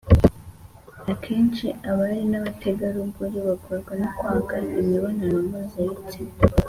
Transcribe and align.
akenshi 1.11 1.67
abari 1.89 2.21
n’abategarugori 2.31 3.37
bagorwa 3.47 3.91
no 4.01 4.07
kwanga 4.15 4.55
imibonano 4.81 5.35
mpuzabitsina. 5.47 6.33